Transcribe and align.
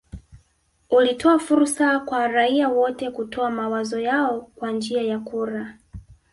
Ulitoa 0.89 1.39
fursa 1.39 1.99
kwa 1.99 2.27
raia 2.27 2.69
wote 2.69 3.11
kutoa 3.11 3.49
mawazo 3.51 3.99
yao 3.99 4.41
kwa 4.41 4.71
njia 4.71 5.01
ya 5.01 5.19
kura 5.19 5.77